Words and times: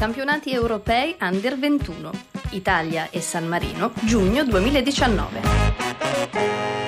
Campionati 0.00 0.50
europei 0.50 1.14
Under 1.20 1.58
21. 1.58 2.10
Italia 2.52 3.10
e 3.10 3.20
San 3.20 3.46
Marino, 3.46 3.92
giugno 4.00 4.46
2019. 4.46 6.79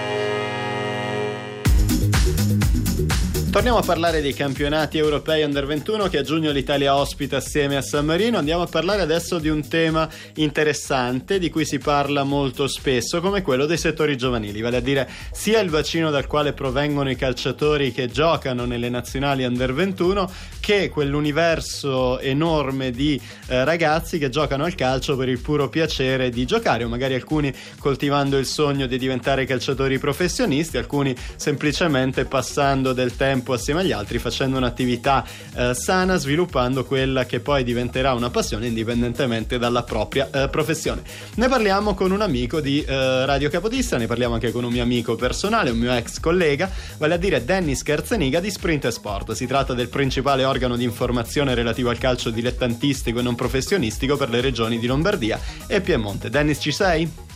Torniamo 3.53 3.77
a 3.77 3.83
parlare 3.83 4.23
dei 4.23 4.33
campionati 4.33 4.97
europei 4.97 5.43
under 5.43 5.67
21 5.67 6.09
che 6.09 6.17
a 6.17 6.23
giugno 6.23 6.51
l'Italia 6.53 6.97
ospita 6.97 7.37
assieme 7.37 7.77
a 7.77 7.83
San 7.83 8.07
Marino. 8.07 8.39
Andiamo 8.39 8.63
a 8.63 8.67
parlare 8.67 9.03
adesso 9.03 9.39
di 9.39 9.51
un 9.51 9.69
tema 9.69 10.09
interessante 10.37 11.39
di 11.39 11.51
cui 11.51 11.67
si 11.67 11.77
parla 11.77 12.25
molto 12.25 12.67
spesso, 12.67 13.21
come 13.21 13.43
quello 13.43 13.67
dei 13.67 13.77
settori 13.77 14.17
giovanili, 14.17 14.63
vale 14.63 14.79
a 14.79 14.81
dire 14.81 15.07
sia 15.33 15.61
il 15.61 15.69
bacino 15.69 16.11
dal 16.11 16.27
quale 16.27 16.55
provengono 16.55 17.11
i 17.11 17.15
calciatori 17.15 17.93
che 17.93 18.09
giocano 18.09 18.65
nelle 18.65 18.89
nazionali 18.89 19.45
under 19.45 19.75
21 19.75 20.31
che 20.59 20.89
quell'universo 20.89 22.21
enorme 22.21 22.91
di 22.91 23.21
eh, 23.49 23.65
ragazzi 23.65 24.17
che 24.17 24.31
giocano 24.31 24.65
al 24.65 24.75
calcio 24.75 25.15
per 25.15 25.29
il 25.29 25.41
puro 25.41 25.69
piacere 25.69 26.31
di 26.31 26.47
giocare 26.47 26.85
o 26.85 26.89
magari 26.89 27.15
alcuni 27.15 27.53
coltivando 27.79 28.39
il 28.39 28.47
sogno 28.47 28.87
di 28.87 28.97
diventare 28.97 29.45
calciatori 29.45 29.99
professionisti, 29.99 30.79
alcuni 30.79 31.15
semplicemente 31.37 32.25
passando 32.25 32.95
del 32.95 33.15
tempo 33.15 33.41
tempo 33.43 33.55
assieme 33.55 33.81
agli 33.81 33.91
altri 33.91 34.21
facendo 34.21 34.57
un'attività 34.57 35.27
eh, 35.57 35.75
sana, 35.75 36.17
sviluppando 36.17 36.85
quella 36.85 37.27
che 37.27 37.41
poi 37.41 37.65
diventerà 37.65 38.15
una 38.15 38.31
passione 38.31 38.69
indipendentemente 38.69 39.59
dalla 39.59 39.83
propria 39.83 40.31
eh, 40.31 40.49
professione. 40.49 41.03
Ne 41.35 41.49
parliamo 41.49 41.95
con 41.95 42.13
un 42.13 42.21
amico 42.21 42.61
di 42.61 42.83
eh, 42.83 43.27
Radio 43.27 43.51
Capodista, 43.51 43.99
ne 43.99 44.07
parliamo 44.07 44.35
anche 44.35 44.53
con 44.53 44.63
un 44.63 44.73
mio 44.73 44.83
amico 44.83 45.17
personale, 45.17 45.71
un 45.71 45.79
mio 45.79 45.93
ex 45.93 46.21
collega, 46.21 46.71
vale 46.99 47.15
a 47.15 47.17
dire 47.17 47.45
Dennis 47.45 47.83
Kerzeniga 47.83 48.39
di 48.39 48.51
Sprint 48.51 48.89
Sport. 48.89 49.33
Si 49.33 49.47
tratta 49.47 49.75
del 49.75 49.89
principale 49.89 50.45
organo 50.45 50.77
di 50.77 50.85
informazione 50.85 51.55
relativo 51.55 51.91
al 51.91 51.99
calcio 51.99 52.31
dilettantistico 52.31 53.19
e 53.19 53.23
non 53.23 53.35
professionistico 53.35 54.17
per 54.17 54.31
le 54.31 54.41
regioni 54.41 54.79
di 54.79 54.87
Lombardia 54.87 55.41
e 55.67 55.81
Piemonte. 55.81 56.31
Dennis, 56.31 56.59
ci 56.61 56.71
sei? 56.71 57.32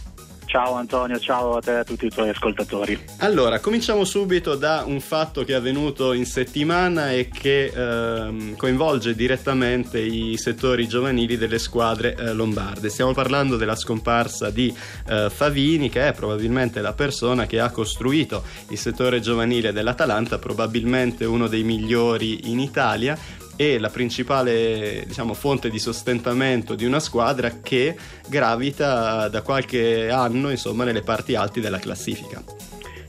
Ciao 0.47 0.75
Antonio, 0.75 1.19
ciao 1.19 1.56
a 1.56 1.61
te 1.61 1.72
e 1.72 1.77
a 1.78 1.84
tutti 1.84 2.06
i 2.06 2.11
tuoi 2.11 2.28
ascoltatori. 2.28 2.98
Allora, 3.19 3.58
cominciamo 3.58 4.05
subito 4.05 4.55
da 4.55 4.84
un 4.86 5.00
fatto 5.00 5.44
che 5.44 5.52
è 5.52 5.56
avvenuto 5.56 6.12
in 6.12 6.25
settimana 6.25 7.11
e 7.11 7.28
che 7.28 7.66
ehm, 7.75 8.56
coinvolge 8.56 9.17
direttamente 9.17 9.98
i 9.98 10.36
settori 10.36 10.86
giovanili 10.86 11.36
delle 11.36 11.58
squadre 11.58 12.14
eh, 12.14 12.33
lombarde. 12.33 12.91
Stiamo 12.91 13.12
parlando 13.12 13.56
della 13.56 13.74
scomparsa 13.74 14.50
di 14.50 14.72
eh, 15.08 15.28
Favini, 15.30 15.89
che 15.89 16.08
è 16.08 16.12
probabilmente 16.12 16.80
la 16.80 16.92
persona 16.92 17.47
che 17.47 17.58
ha 17.58 17.70
costruito 17.70 18.44
il 18.69 18.78
settore 18.78 19.20
giovanile 19.20 19.72
dell'Atalanta, 19.72 20.39
probabilmente 20.39 21.24
uno 21.24 21.48
dei 21.48 21.64
migliori 21.64 22.50
in 22.50 22.61
Italia 22.61 23.19
e 23.57 23.79
la 23.79 23.89
principale 23.89 25.05
diciamo, 25.07 25.35
fonte 25.35 25.71
di 25.71 25.79
sostentamento 25.79 26.75
di 26.75 26.85
una 26.85 27.01
squadra 27.01 27.61
che 27.63 27.97
gravita 28.29 29.29
da 29.29 29.43
qualche 29.43 30.11
anno 30.11 30.51
insomma, 30.51 30.85
nelle 30.85 31.03
parti 31.03 31.35
alte 31.35 31.61
della 31.61 31.79
classifica. 31.79 32.43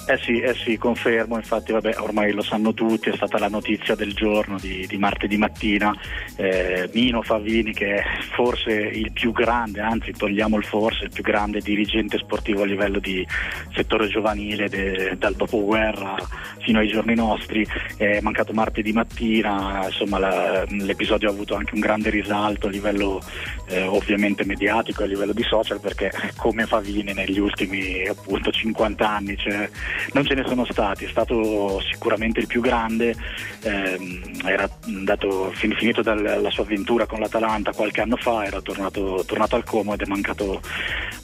Eh 0.09 0.17
sì, 0.19 0.39
eh 0.39 0.53
sì, 0.53 0.77
confermo, 0.77 1.35
infatti 1.35 1.73
vabbè, 1.73 1.97
ormai 1.99 2.31
lo 2.31 2.41
sanno 2.41 2.73
tutti, 2.73 3.09
è 3.09 3.15
stata 3.17 3.37
la 3.39 3.49
notizia 3.49 3.93
del 3.93 4.13
giorno 4.13 4.57
di, 4.57 4.87
di 4.87 4.97
martedì 4.97 5.35
mattina, 5.35 5.93
eh, 6.37 6.89
Mino 6.93 7.21
Favini 7.21 7.73
che 7.73 7.95
è 7.95 8.03
forse 8.33 8.71
il 8.71 9.11
più 9.11 9.33
grande, 9.33 9.81
anzi 9.81 10.13
togliamo 10.13 10.55
il 10.55 10.63
forse, 10.63 11.03
il 11.03 11.11
più 11.11 11.23
grande 11.23 11.59
dirigente 11.59 12.17
sportivo 12.19 12.61
a 12.61 12.65
livello 12.65 12.99
di 12.99 13.27
settore 13.75 14.07
giovanile 14.07 14.69
de, 14.69 15.15
dal 15.17 15.35
dopoguerra 15.35 16.15
fino 16.59 16.79
ai 16.79 16.87
giorni 16.87 17.13
nostri, 17.13 17.67
è 17.97 18.21
mancato 18.21 18.53
martedì 18.53 18.93
mattina, 18.93 19.81
insomma 19.87 20.19
la, 20.19 20.63
l'episodio 20.69 21.27
ha 21.27 21.33
avuto 21.33 21.55
anche 21.55 21.73
un 21.73 21.81
grande 21.81 22.09
risalto 22.09 22.67
a 22.67 22.69
livello 22.69 23.19
eh, 23.67 23.83
ovviamente 23.83 24.45
mediatico, 24.45 25.03
a 25.03 25.05
livello 25.05 25.33
di 25.33 25.43
social 25.43 25.81
perché 25.81 26.11
come 26.37 26.65
Favini 26.65 27.11
negli 27.11 27.39
ultimi 27.39 28.07
appunto 28.07 28.51
50 28.51 29.09
anni 29.09 29.35
cioè, 29.37 29.69
non 30.13 30.25
ce 30.25 30.33
ne 30.33 30.43
sono 30.45 30.65
stati, 30.65 31.05
è 31.05 31.09
stato 31.09 31.79
sicuramente 31.81 32.39
il 32.39 32.47
più 32.47 32.61
grande, 32.61 33.15
ehm, 33.61 34.41
era 34.45 34.69
andato, 34.85 35.51
finito 35.53 36.01
dalla 36.01 36.49
sua 36.49 36.63
avventura 36.63 37.05
con 37.05 37.19
l'Atalanta 37.19 37.71
qualche 37.71 38.01
anno 38.01 38.17
fa, 38.17 38.45
era 38.45 38.61
tornato, 38.61 39.23
tornato 39.25 39.55
al 39.55 39.63
Como 39.63 39.93
ed 39.93 40.01
è 40.01 40.05
mancato 40.05 40.61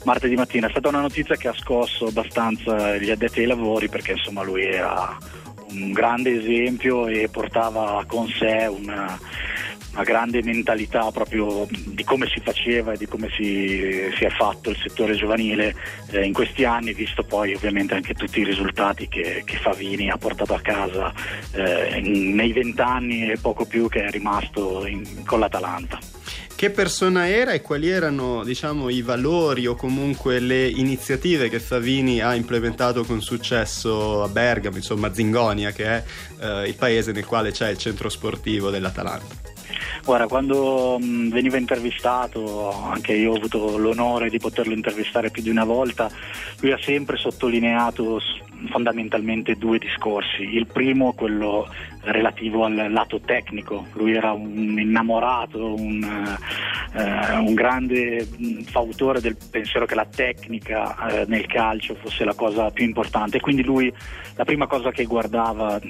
martedì 0.04 0.34
mattina. 0.34 0.66
È 0.66 0.70
stata 0.70 0.88
una 0.88 1.00
notizia 1.00 1.36
che 1.36 1.48
ha 1.48 1.54
scosso 1.54 2.06
abbastanza 2.06 2.96
gli 2.96 3.10
addetti 3.10 3.40
ai 3.40 3.46
lavori 3.46 3.88
perché 3.88 4.12
insomma 4.12 4.42
lui 4.42 4.64
era 4.64 5.16
un 5.70 5.92
grande 5.92 6.38
esempio 6.38 7.06
e 7.08 7.28
portava 7.28 8.04
con 8.06 8.28
sé 8.28 8.66
una 8.70 9.18
una 9.94 10.02
grande 10.02 10.42
mentalità 10.42 11.10
proprio 11.12 11.66
di 11.70 12.02
come 12.02 12.26
si 12.26 12.40
faceva 12.40 12.92
e 12.92 12.96
di 12.96 13.06
come 13.06 13.28
si, 13.30 14.10
si 14.16 14.24
è 14.24 14.30
fatto 14.30 14.70
il 14.70 14.76
settore 14.76 15.14
giovanile 15.14 15.74
eh, 16.10 16.24
in 16.24 16.32
questi 16.32 16.64
anni, 16.64 16.92
visto 16.92 17.22
poi 17.22 17.54
ovviamente 17.54 17.94
anche 17.94 18.14
tutti 18.14 18.40
i 18.40 18.44
risultati 18.44 19.06
che, 19.08 19.42
che 19.44 19.56
Favini 19.56 20.10
ha 20.10 20.16
portato 20.16 20.52
a 20.52 20.60
casa 20.60 21.12
eh, 21.52 21.98
in, 21.98 22.34
nei 22.34 22.52
vent'anni 22.52 23.30
e 23.30 23.38
poco 23.40 23.66
più 23.66 23.88
che 23.88 24.04
è 24.04 24.10
rimasto 24.10 24.84
in, 24.84 25.24
con 25.24 25.38
l'Atalanta. 25.38 25.98
Che 26.56 26.70
persona 26.70 27.28
era 27.28 27.52
e 27.52 27.60
quali 27.60 27.88
erano 27.88 28.42
diciamo, 28.42 28.88
i 28.88 29.02
valori 29.02 29.66
o 29.66 29.74
comunque 29.74 30.38
le 30.38 30.66
iniziative 30.66 31.48
che 31.48 31.60
Favini 31.60 32.20
ha 32.20 32.34
implementato 32.34 33.04
con 33.04 33.20
successo 33.20 34.22
a 34.22 34.28
Bergamo, 34.28 34.76
insomma 34.76 35.08
a 35.08 35.14
Zingonia, 35.14 35.72
che 35.72 35.84
è 35.84 36.04
eh, 36.40 36.68
il 36.68 36.74
paese 36.74 37.12
nel 37.12 37.26
quale 37.26 37.50
c'è 37.50 37.70
il 37.70 37.78
centro 37.78 38.08
sportivo 38.08 38.70
dell'Atalanta? 38.70 39.53
Guarda, 40.04 40.26
quando 40.26 40.98
mh, 41.00 41.30
veniva 41.30 41.56
intervistato, 41.56 42.70
anche 42.70 43.12
io 43.14 43.32
ho 43.32 43.36
avuto 43.36 43.76
l'onore 43.78 44.30
di 44.30 44.38
poterlo 44.38 44.72
intervistare 44.72 45.30
più 45.30 45.42
di 45.42 45.50
una 45.50 45.64
volta, 45.64 46.10
lui 46.60 46.72
ha 46.72 46.78
sempre 46.80 47.16
sottolineato 47.16 48.20
fondamentalmente 48.70 49.54
due 49.54 49.78
discorsi. 49.78 50.42
Il 50.42 50.66
primo, 50.66 51.12
quello 51.12 51.68
relativo 52.04 52.64
al 52.64 52.90
lato 52.90 53.20
tecnico, 53.20 53.86
lui 53.94 54.14
era 54.14 54.32
un 54.32 54.78
innamorato, 54.78 55.74
un, 55.74 56.02
eh, 56.94 57.36
un 57.36 57.54
grande 57.54 58.26
fautore 58.64 59.20
del 59.20 59.36
pensiero 59.50 59.86
che 59.86 59.94
la 59.94 60.06
tecnica 60.06 61.08
eh, 61.08 61.24
nel 61.26 61.46
calcio 61.46 61.94
fosse 61.94 62.24
la 62.24 62.34
cosa 62.34 62.70
più 62.70 62.84
importante. 62.84 63.40
Quindi 63.40 63.62
lui 63.62 63.92
la 64.36 64.44
prima 64.44 64.66
cosa 64.66 64.90
che 64.90 65.04
guardava, 65.04 65.80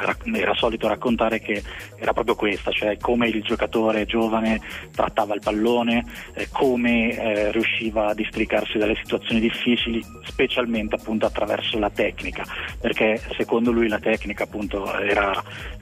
era, 0.00 0.16
era 0.34 0.54
solito 0.54 0.88
raccontare 0.88 1.40
che 1.40 1.62
era 1.98 2.12
proprio 2.12 2.34
questa, 2.34 2.70
cioè 2.70 2.96
come 2.98 3.28
il 3.28 3.42
giocatore 3.42 4.04
giovane 4.04 4.60
trattava 4.92 5.34
il 5.34 5.40
pallone, 5.42 6.04
eh, 6.34 6.48
come 6.50 7.16
eh, 7.16 7.52
riusciva 7.52 8.08
a 8.08 8.14
districarsi 8.14 8.78
dalle 8.78 8.96
situazioni 8.96 9.40
difficili, 9.40 10.04
specialmente 10.24 10.96
appunto 10.96 11.26
attraverso 11.26 11.78
la 11.78 11.90
tecnica, 11.90 12.44
perché 12.80 13.20
secondo 13.36 13.70
lui 13.70 13.88
la 13.88 13.98
tecnica 14.00 14.44
appunto 14.44 14.98
era 14.98 15.32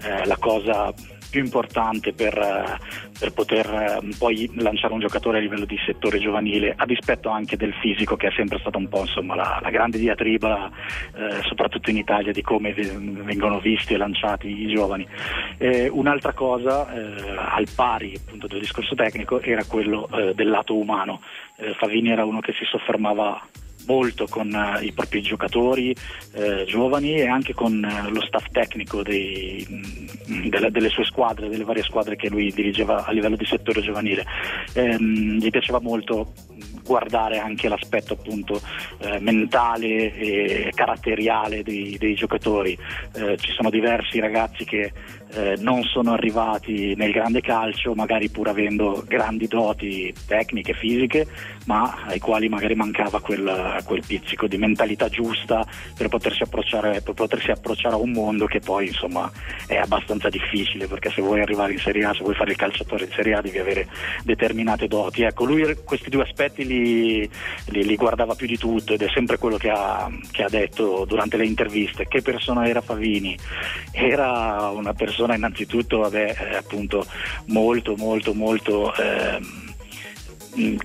eh, 0.03 0.27
la 0.27 0.37
cosa 0.37 0.93
più 1.31 1.41
importante 1.43 2.13
per, 2.13 2.37
eh, 2.37 2.77
per 3.19 3.33
poter 3.33 3.67
eh, 3.67 4.09
poi 4.19 4.51
lanciare 4.57 4.93
un 4.93 5.01
giocatore 5.01 5.39
a 5.39 5.41
livello 5.41 5.65
di 5.65 5.79
settore 5.87 6.19
giovanile, 6.19 6.75
a 6.77 6.85
dispetto 6.85 7.29
anche 7.31 7.57
del 7.57 7.73
fisico 7.81 8.17
che 8.17 8.27
è 8.27 8.33
sempre 8.35 8.59
stata 8.59 8.77
un 8.77 8.89
po' 8.89 9.01
insomma, 9.01 9.37
la, 9.37 9.61
la, 9.63 9.71
grande 9.71 9.99
diatriba, 9.99 10.69
eh, 11.15 11.43
soprattutto 11.43 11.91
in 11.91 11.97
Italia, 11.97 12.33
di 12.33 12.43
come 12.43 12.73
vengono 12.73 13.61
visti 13.61 13.95
e 13.95 13.97
lanciati 13.97 14.49
i 14.49 14.73
giovani. 14.75 15.07
Eh, 15.57 15.89
un'altra 15.89 16.33
cosa, 16.33 16.93
eh, 16.93 17.37
al 17.37 17.69
pari 17.75 18.15
appunto, 18.17 18.49
del 18.49 18.61
discorso 18.61 18.95
tecnico, 18.95 19.41
era 19.41 19.65
quello 19.65 20.09
eh, 20.13 20.35
del 20.35 20.51
lato 20.51 20.77
umano. 20.77 21.21
Favini 21.77 22.11
era 22.11 22.25
uno 22.25 22.41
che 22.41 22.53
si 22.53 22.65
soffermava 22.65 23.39
molto 23.87 24.27
con 24.29 24.53
uh, 24.53 24.83
i 24.83 24.93
propri 24.93 25.23
giocatori 25.23 25.95
eh, 26.33 26.65
giovani 26.67 27.15
e 27.15 27.27
anche 27.27 27.55
con 27.55 27.83
uh, 27.83 28.11
lo 28.11 28.21
staff 28.23 28.47
tecnico 28.51 29.03
dei, 29.03 29.67
mh, 29.69 30.33
mm, 30.33 30.47
delle, 30.49 30.71
delle, 30.71 30.89
sue 30.89 31.05
squadre, 31.05 31.49
delle 31.49 31.65
varie 31.65 31.83
squadre 31.83 32.17
che 32.17 32.29
lui 32.29 32.53
dirigeva 32.53 33.05
a 33.05 33.13
livello 33.13 33.37
di 33.37 33.45
settore 33.45 33.81
giovanile. 33.81 34.25
Eh, 34.73 34.97
gli 34.99 35.51
piaceva 35.51 35.81
molto 35.81 36.33
guardare 36.83 37.39
anche 37.39 37.69
l'aspetto 37.69 38.15
appunto 38.15 38.61
eh, 38.99 39.19
mentale 39.21 40.15
e 40.15 40.73
caratteriale 40.75 41.63
dei, 41.63 41.97
dei 41.99 42.15
giocatori. 42.15 42.77
Eh, 43.15 43.37
ci 43.37 43.53
sono 43.53 43.71
diversi 43.71 44.21
ragazzi 44.21 44.65
che 44.65 44.93
eh, 45.33 45.57
non 45.59 45.85
sono 45.85 46.13
arrivati 46.13 46.95
nel 46.97 47.13
grande 47.13 47.41
calcio, 47.41 47.95
magari 47.95 48.29
pur 48.31 48.49
avendo 48.49 49.05
grandi 49.07 49.47
doti 49.47 50.13
tecniche, 50.27 50.75
fisiche, 50.75 51.27
ma 51.67 52.05
ai 52.07 52.19
quali 52.19 52.49
magari 52.49 52.75
mancava 52.75 53.21
quel, 53.21 53.81
quel 53.85 54.03
pizzico 54.07 54.47
di 54.47 54.57
mentalità 54.57 55.09
giusta 55.09 55.65
per 55.97 56.09
potersi, 56.09 56.43
approcciare, 56.43 57.01
per 57.01 57.15
potersi 57.15 57.51
approcciare 57.51 57.95
a 57.95 57.99
un 57.99 58.11
mondo 58.11 58.47
che 58.47 58.61
poi 58.61 58.89
insomma 58.89 59.31
è 59.67 59.77
abbastanza 59.77 60.29
difficile 60.29 60.87
perché 60.87 61.11
se 61.11 61.23
vuoi 61.23 61.41
arrivare 61.41 61.73
in 61.73 61.79
Serie 61.79 62.05
A, 62.05 62.13
se 62.13 62.23
vuoi 62.23 62.35
fare 62.35 62.51
il 62.51 62.57
calciatore 62.57 63.05
in 63.05 63.13
Serie 63.13 63.35
A 63.35 63.41
devi 63.41 63.59
avere 63.59 63.87
determinate 64.25 64.89
doti. 64.89 65.23
Ecco, 65.23 65.45
lui 65.45 65.77
questi 65.85 66.11
due 66.11 66.23
aspetti 66.23 66.67
li 66.71 67.31
li, 67.67 67.85
li, 67.85 67.97
guardava 67.97 68.35
più 68.35 68.47
di 68.47 68.59
tutto 68.59 68.95
ed 68.95 69.03
è 69.03 69.09
sempre 69.13 69.39
quello 69.39 69.57
che 69.57 69.71
ha, 69.71 70.11
che 70.31 70.43
ha, 70.43 70.49
detto 70.49 71.05
durante 71.07 71.37
le 71.37 71.47
interviste. 71.47 72.07
Che 72.07 72.23
persona 72.23 72.67
era 72.69 72.81
Favini? 72.81 73.37
Era 73.93 74.71
una 74.71 74.95
persona 74.95 75.35
innanzitutto 75.35 75.99
vabbè, 75.99 76.37
eh, 76.39 76.57
appunto 76.57 77.05
molto 77.47 77.95
molto 77.97 78.35
molto 78.35 78.95
eh, 78.95 79.41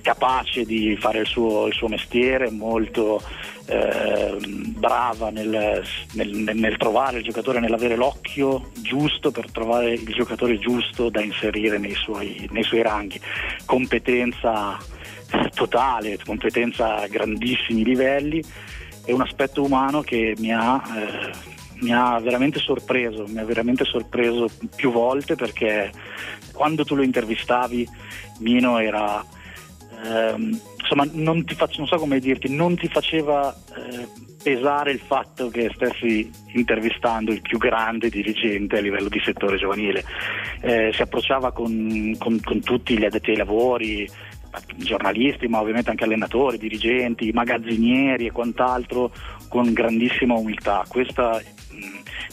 capace 0.00 0.64
di 0.64 0.96
fare 0.96 1.20
il 1.20 1.26
suo, 1.26 1.66
il 1.66 1.74
suo 1.74 1.88
mestiere, 1.88 2.50
molto 2.50 3.20
eh, 3.66 4.36
brava 4.40 5.30
nel, 5.30 5.82
nel, 6.12 6.30
nel, 6.54 6.76
trovare 6.76 7.18
il 7.18 7.24
giocatore, 7.24 7.58
nell'avere 7.58 7.96
l'occhio 7.96 8.70
giusto 8.80 9.32
per 9.32 9.50
trovare 9.50 9.94
il 9.94 10.14
giocatore 10.14 10.58
giusto 10.58 11.08
da 11.08 11.20
inserire 11.20 11.78
nei 11.78 11.94
suoi, 11.94 12.48
nei 12.52 12.62
suoi 12.62 12.82
ranghi, 12.82 13.20
competenza 13.64 14.78
totale, 15.54 16.18
competenza 16.24 16.96
a 16.96 17.06
grandissimi 17.06 17.84
livelli 17.84 18.42
e 19.04 19.12
un 19.12 19.20
aspetto 19.20 19.62
umano 19.62 20.02
che 20.02 20.34
mi 20.38 20.52
ha, 20.52 20.82
eh, 20.96 21.32
mi 21.80 21.92
ha 21.92 22.18
veramente 22.18 22.58
sorpreso, 22.58 23.24
mi 23.28 23.38
ha 23.38 23.44
veramente 23.44 23.84
sorpreso 23.84 24.48
più 24.74 24.90
volte 24.90 25.34
perché 25.34 25.92
quando 26.52 26.84
tu 26.84 26.94
lo 26.94 27.02
intervistavi 27.02 27.88
Mino 28.38 28.78
era 28.78 29.24
ehm, 30.04 30.60
insomma 30.80 31.08
non, 31.12 31.44
faccio, 31.44 31.78
non 31.78 31.86
so 31.86 31.96
come 31.96 32.18
dirti, 32.18 32.54
non 32.54 32.76
ti 32.76 32.88
faceva 32.88 33.54
eh, 33.76 34.24
pesare 34.42 34.92
il 34.92 35.00
fatto 35.00 35.48
che 35.48 35.70
stessi 35.74 36.30
intervistando 36.52 37.32
il 37.32 37.40
più 37.40 37.58
grande 37.58 38.08
dirigente 38.08 38.78
a 38.78 38.80
livello 38.80 39.08
di 39.08 39.20
settore 39.24 39.56
giovanile. 39.56 40.04
Eh, 40.60 40.90
si 40.92 41.02
approcciava 41.02 41.50
con, 41.52 42.14
con, 42.18 42.40
con 42.42 42.60
tutti 42.60 42.96
gli 42.96 43.04
addetti 43.04 43.30
ai 43.30 43.36
lavori, 43.36 44.08
giornalisti, 44.76 45.48
ma 45.48 45.60
ovviamente 45.60 45.90
anche 45.90 46.04
allenatori, 46.04 46.58
dirigenti, 46.58 47.32
magazzinieri 47.32 48.26
e 48.26 48.32
quant'altro 48.32 49.12
con 49.48 49.72
grandissima 49.72 50.34
umiltà. 50.34 50.84
Questa 50.88 51.40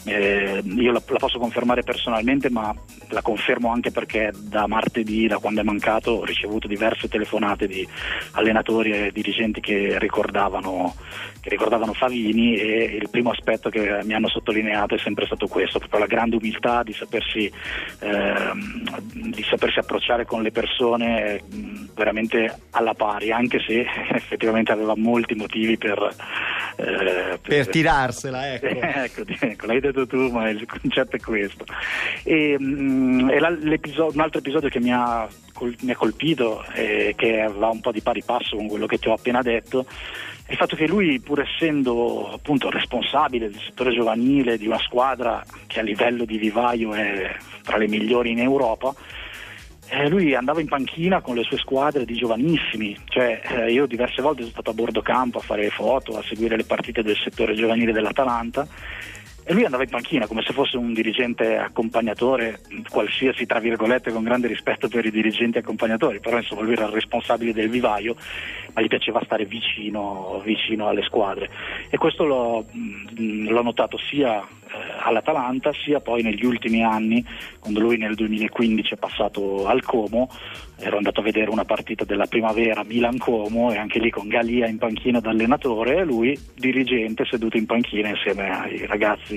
eh, 0.04 0.62
io 0.64 0.92
la, 0.92 1.02
la, 1.06 1.18
posso 1.18 1.38
confermare 1.38 1.82
personalmente, 1.82 2.50
ma 2.50 2.74
la 3.08 3.22
confermo 3.22 3.70
anche 3.70 3.90
perché 3.90 4.32
da 4.36 4.66
martedì, 4.66 5.26
da 5.26 5.38
quando 5.38 5.60
è 5.60 5.64
mancato, 5.64 6.10
ho 6.10 6.24
ricevuto 6.24 6.68
diverse 6.68 7.08
telefonate 7.08 7.66
di 7.66 7.86
allenatori 8.32 8.90
e 8.92 9.12
dirigenti 9.12 9.60
che 9.60 9.98
ricordavano, 9.98 10.94
che 11.40 11.48
ricordavano 11.48 11.94
Favini 11.94 12.56
e 12.56 12.98
il 13.00 13.08
primo 13.08 13.30
aspetto 13.30 13.70
che 13.70 14.00
mi 14.04 14.14
hanno 14.14 14.28
sottolineato 14.28 14.94
è 14.94 14.98
sempre 14.98 15.26
stato 15.26 15.46
questo, 15.46 15.78
proprio 15.78 16.00
la 16.00 16.06
grande 16.06 16.36
umiltà 16.36 16.82
di 16.82 16.92
sapersi, 16.92 17.50
eh, 18.00 18.50
di 19.12 19.42
sapersi 19.42 19.78
approcciare 19.78 20.26
con 20.26 20.42
le 20.42 20.50
persone 20.50 21.42
veramente 21.94 22.60
alla 22.70 22.94
pari, 22.94 23.32
anche 23.32 23.58
se 23.60 23.86
effettivamente 24.14 24.72
aveva 24.72 24.94
molti 24.96 25.34
motivi 25.34 25.78
per... 25.78 26.14
Eh, 26.76 26.84
per, 26.84 27.38
per 27.40 27.68
tirarsela, 27.68 28.54
ecco. 28.54 28.66
ecco, 28.80 29.22
ecco, 29.26 29.66
l'hai 29.66 29.80
detto 29.80 30.06
tu, 30.06 30.30
ma 30.30 30.48
il 30.48 30.66
concetto 30.66 31.16
è 31.16 31.20
questo. 31.20 31.64
E, 32.22 32.56
mh, 32.58 32.64
mm, 32.64 33.30
e 33.30 33.36
un 33.38 34.20
altro 34.20 34.38
episodio 34.38 34.68
che 34.68 34.80
mi 34.80 34.92
ha, 34.92 35.28
col, 35.52 35.74
mi 35.80 35.92
ha 35.92 35.96
colpito 35.96 36.64
e 36.72 37.14
che 37.16 37.50
va 37.56 37.68
un 37.68 37.80
po' 37.80 37.92
di 37.92 38.00
pari 38.00 38.22
passo 38.24 38.56
con 38.56 38.68
quello 38.68 38.86
che 38.86 38.98
ti 38.98 39.08
ho 39.08 39.12
appena 39.12 39.42
detto 39.42 39.86
è 40.46 40.52
il 40.52 40.58
fatto 40.58 40.76
che 40.76 40.86
lui, 40.86 41.20
pur 41.20 41.40
essendo 41.40 42.30
appunto 42.30 42.68
responsabile 42.68 43.48
del 43.48 43.60
settore 43.60 43.94
giovanile 43.94 44.58
di 44.58 44.66
una 44.66 44.78
squadra 44.78 45.42
che 45.66 45.80
a 45.80 45.82
livello 45.82 46.26
di 46.26 46.36
vivaio 46.36 46.92
è 46.92 47.34
tra 47.62 47.78
le 47.78 47.88
migliori 47.88 48.32
in 48.32 48.40
Europa, 48.40 48.94
eh, 49.88 50.08
lui 50.08 50.34
andava 50.34 50.60
in 50.60 50.68
panchina 50.68 51.20
con 51.20 51.34
le 51.34 51.42
sue 51.42 51.58
squadre 51.58 52.04
di 52.04 52.14
giovanissimi, 52.14 52.96
cioè 53.06 53.40
eh, 53.42 53.72
io 53.72 53.86
diverse 53.86 54.22
volte 54.22 54.40
sono 54.40 54.52
stato 54.52 54.70
a 54.70 54.74
bordo 54.74 55.02
campo 55.02 55.38
a 55.38 55.42
fare 55.42 55.68
foto, 55.70 56.16
a 56.16 56.22
seguire 56.22 56.56
le 56.56 56.64
partite 56.64 57.02
del 57.02 57.16
settore 57.16 57.54
giovanile 57.54 57.92
dell'Atalanta 57.92 58.66
e 59.46 59.52
lui 59.52 59.64
andava 59.64 59.82
in 59.82 59.90
panchina 59.90 60.26
come 60.26 60.42
se 60.42 60.54
fosse 60.54 60.78
un 60.78 60.94
dirigente 60.94 61.58
accompagnatore, 61.58 62.60
qualsiasi 62.88 63.44
tra 63.44 63.60
virgolette, 63.60 64.10
con 64.10 64.22
grande 64.22 64.48
rispetto 64.48 64.88
per 64.88 65.04
i 65.04 65.10
dirigenti 65.10 65.58
accompagnatori, 65.58 66.18
però 66.18 66.38
insomma 66.38 66.62
lui 66.62 66.72
era 66.72 66.86
il 66.86 66.92
responsabile 66.92 67.52
del 67.52 67.68
vivaio, 67.68 68.16
ma 68.72 68.80
gli 68.80 68.88
piaceva 68.88 69.20
stare 69.22 69.44
vicino, 69.44 70.40
vicino 70.42 70.88
alle 70.88 71.02
squadre. 71.02 71.50
E 71.90 71.98
questo 71.98 72.24
l'ho, 72.24 72.64
l'ho 73.14 73.62
notato 73.62 73.98
sia 73.98 74.40
eh, 74.40 74.46
all'Atalanta 75.00 75.72
sia 75.72 76.00
poi 76.00 76.22
negli 76.22 76.44
ultimi 76.44 76.82
anni, 76.82 77.24
quando 77.58 77.80
lui 77.80 77.98
nel 77.98 78.14
2015 78.14 78.94
è 78.94 78.96
passato 78.96 79.66
al 79.66 79.82
Como, 79.82 80.28
ero 80.78 80.96
andato 80.96 81.20
a 81.20 81.22
vedere 81.22 81.50
una 81.50 81.64
partita 81.64 82.04
della 82.04 82.26
primavera 82.26 82.82
Milan-Como 82.82 83.72
e 83.72 83.76
anche 83.76 84.00
lì 84.00 84.10
con 84.10 84.26
Galia 84.26 84.66
in 84.66 84.78
panchina 84.78 85.20
da 85.20 85.30
allenatore 85.30 85.98
e 85.98 86.04
lui 86.04 86.38
dirigente 86.54 87.24
seduto 87.24 87.56
in 87.56 87.66
panchina 87.66 88.08
insieme 88.08 88.50
ai 88.50 88.86
ragazzi 88.86 89.33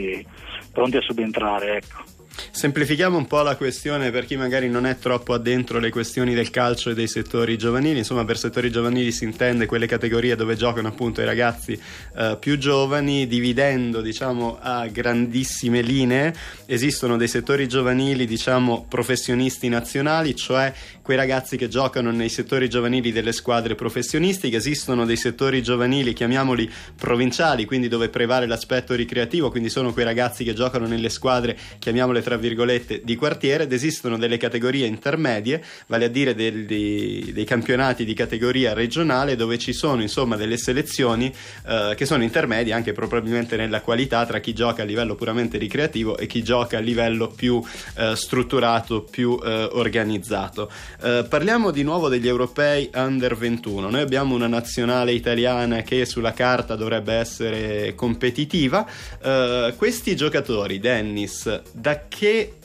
pronti 0.71 0.97
a 0.97 1.01
subentrare. 1.01 1.77
Ecco. 1.77 2.16
Semplifichiamo 2.51 3.17
un 3.17 3.27
po' 3.27 3.41
la 3.41 3.55
questione 3.55 4.11
per 4.11 4.25
chi 4.25 4.35
magari 4.35 4.69
non 4.69 4.85
è 4.85 4.97
troppo 4.97 5.33
addentro 5.33 5.79
le 5.79 5.89
questioni 5.89 6.33
del 6.33 6.49
calcio 6.49 6.89
e 6.89 6.93
dei 6.93 7.07
settori 7.07 7.57
giovanili. 7.57 7.99
Insomma, 7.99 8.25
per 8.25 8.37
settori 8.37 8.71
giovanili 8.71 9.11
si 9.11 9.23
intende 9.23 9.65
quelle 9.65 9.85
categorie 9.87 10.35
dove 10.35 10.55
giocano 10.55 10.87
appunto 10.87 11.21
i 11.21 11.25
ragazzi 11.25 11.79
eh, 12.15 12.37
più 12.39 12.57
giovani, 12.57 13.27
dividendo 13.27 14.01
diciamo 14.01 14.57
a 14.61 14.87
grandissime 14.87 15.81
linee. 15.81 16.33
Esistono 16.65 17.17
dei 17.17 17.27
settori 17.27 17.67
giovanili, 17.67 18.25
diciamo, 18.25 18.85
professionisti 18.87 19.69
nazionali, 19.69 20.35
cioè 20.35 20.73
quei 21.01 21.17
ragazzi 21.17 21.57
che 21.57 21.67
giocano 21.67 22.11
nei 22.11 22.29
settori 22.29 22.69
giovanili 22.69 23.11
delle 23.11 23.31
squadre 23.31 23.75
professionistiche. 23.75 24.57
Esistono 24.57 25.05
dei 25.05 25.17
settori 25.17 25.61
giovanili, 25.63 26.13
chiamiamoli 26.13 26.69
provinciali, 26.95 27.65
quindi 27.65 27.87
dove 27.87 28.09
prevale 28.09 28.47
l'aspetto 28.47 28.93
ricreativo, 28.93 29.49
quindi 29.49 29.69
sono 29.69 29.93
quei 29.93 30.05
ragazzi 30.05 30.43
che 30.43 30.53
giocano 30.53 30.87
nelle 30.87 31.09
squadre, 31.09 31.57
chiamiamole 31.79 32.21
tra 32.27 32.35
virgolette, 32.35 32.99
di 33.05 33.15
quartiere 33.15 33.63
ed 33.63 33.71
esistono 33.71 34.17
delle 34.17 34.35
categorie 34.35 34.85
intermedie, 34.85 35.63
vale 35.85 36.03
a 36.03 36.07
dire 36.09 36.35
dei, 36.35 36.65
dei, 36.65 37.31
dei 37.33 37.45
campionati 37.45 38.03
di 38.03 38.13
categoria 38.13 38.73
regionale 38.73 39.37
dove 39.37 39.57
ci 39.57 39.71
sono 39.71 40.01
insomma 40.01 40.35
delle 40.35 40.57
selezioni 40.57 41.33
eh, 41.65 41.93
che 41.95 42.05
sono 42.05 42.23
intermedie 42.23 42.73
anche 42.73 42.91
probabilmente 42.91 43.55
nella 43.55 43.79
qualità 43.79 44.25
tra 44.25 44.41
chi 44.41 44.53
gioca 44.53 44.81
a 44.81 44.85
livello 44.85 45.15
puramente 45.15 45.57
ricreativo 45.57 46.17
e 46.17 46.27
chi 46.27 46.43
gioca 46.43 46.79
a 46.79 46.81
livello 46.81 47.29
più 47.29 47.63
eh, 47.95 48.13
strutturato, 48.17 49.03
più 49.03 49.39
eh, 49.41 49.69
organizzato. 49.71 50.69
Eh, 51.01 51.25
parliamo 51.29 51.71
di 51.71 51.83
nuovo 51.83 52.09
degli 52.09 52.27
europei 52.27 52.89
under 52.93 53.37
21. 53.37 53.89
Noi 53.89 54.01
abbiamo 54.01 54.35
una 54.35 54.47
nazionale 54.47 55.13
italiana 55.13 55.81
che 55.81 56.05
sulla 56.05 56.33
carta 56.33 56.75
dovrebbe 56.75 57.13
essere 57.13 57.95
competitiva. 57.95 58.85
Eh, 59.23 59.73
questi 59.77 60.13
giocatori, 60.13 60.79
Dennis, 60.79 61.61
da 61.71 62.07
che 62.09 62.16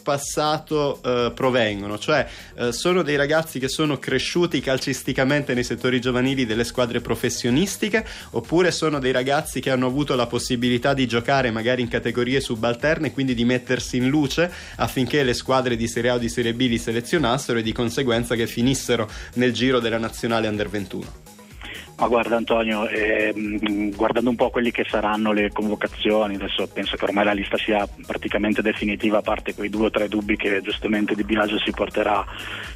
passato 0.02 1.00
eh, 1.02 1.32
provengono, 1.34 1.99
cioè 1.99 2.26
eh, 2.56 2.72
sono 2.72 3.03
dei 3.03 3.17
ragazzi 3.17 3.58
che 3.58 3.69
sono 3.69 3.98
cresciuti 3.98 4.60
calcisticamente 4.60 5.55
nei 5.55 5.65
settori 5.65 6.00
giovanili 6.00 6.44
delle 6.44 6.65
squadre 6.65 7.00
professionistiche 7.00 8.05
oppure 8.31 8.70
sono 8.72 8.98
dei 8.98 9.12
ragazzi 9.12 9.60
che 9.60 9.70
hanno 9.70 9.86
avuto 9.86 10.15
la 10.17 10.26
possibilità 10.26 10.94
di 10.94 11.06
giocare 11.06 11.50
magari 11.50 11.82
in 11.82 11.88
categorie 11.88 12.41
subalterne 12.41 13.12
quindi 13.12 13.34
di 13.34 13.44
mettersi 13.44 13.98
in 13.98 14.08
luce 14.08 14.50
affinché 14.76 15.22
le 15.22 15.34
squadre 15.34 15.76
di 15.76 15.86
Serie 15.86 16.10
A 16.10 16.15
o 16.15 16.19
di 16.19 16.29
Serie 16.29 16.55
B 16.55 16.60
li 16.60 16.79
selezionassero 16.79 17.58
e 17.58 17.62
di 17.62 17.72
conseguenza 17.72 18.34
che 18.34 18.46
finissero 18.46 19.08
nel 19.34 19.53
giro 19.53 19.79
della 19.79 19.98
nazionale 19.98 20.48
under 20.48 20.69
21. 20.69 21.21
Ma 21.96 22.08
guarda 22.08 22.37
Antonio, 22.37 22.89
ehm, 22.89 23.94
guardando 23.94 24.31
un 24.31 24.37
po' 24.37 24.51
quelli 24.51 24.70
che 24.70 24.84
saranno 24.89 25.32
le 25.32 25.51
convocazioni, 25.53 26.34
adesso 26.34 26.67
penso 26.67 26.96
che 26.96 27.05
ormai 27.05 27.25
la 27.25 27.32
lista 27.32 27.56
sia 27.56 27.87
praticamente 28.06 28.61
definitiva, 28.63 29.19
a 29.19 29.22
parte 29.22 29.55
quei 29.55 29.69
due 29.69 29.87
o 29.87 29.91
tre 29.91 30.08
dubbi 30.08 30.37
che 30.37 30.61
giustamente 30.63 31.15
Di 31.15 31.22
Biagio 31.22 31.58
si 31.58 31.70
porterà 31.70 32.25